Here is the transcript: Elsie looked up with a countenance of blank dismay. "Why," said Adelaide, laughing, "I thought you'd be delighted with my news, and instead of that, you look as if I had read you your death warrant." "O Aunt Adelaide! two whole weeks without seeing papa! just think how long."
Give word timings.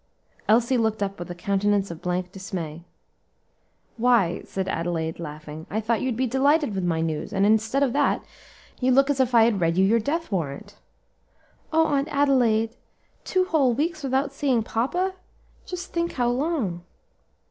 Elsie 0.47 0.79
looked 0.79 1.03
up 1.03 1.19
with 1.19 1.29
a 1.29 1.35
countenance 1.35 1.91
of 1.91 2.01
blank 2.01 2.31
dismay. 2.31 2.83
"Why," 3.97 4.41
said 4.45 4.67
Adelaide, 4.67 5.19
laughing, 5.19 5.67
"I 5.69 5.79
thought 5.79 6.01
you'd 6.01 6.17
be 6.17 6.25
delighted 6.25 6.73
with 6.73 6.83
my 6.83 7.01
news, 7.01 7.31
and 7.31 7.45
instead 7.45 7.83
of 7.83 7.93
that, 7.93 8.25
you 8.79 8.89
look 8.91 9.11
as 9.11 9.19
if 9.19 9.35
I 9.35 9.43
had 9.43 9.61
read 9.61 9.77
you 9.77 9.85
your 9.85 9.99
death 9.99 10.31
warrant." 10.31 10.75
"O 11.71 11.85
Aunt 11.85 12.07
Adelaide! 12.09 12.75
two 13.23 13.45
whole 13.45 13.73
weeks 13.75 14.01
without 14.01 14.33
seeing 14.33 14.63
papa! 14.63 15.13
just 15.67 15.93
think 15.93 16.13
how 16.13 16.29
long." 16.31 16.81